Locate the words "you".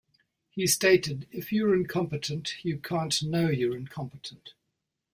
2.65-2.79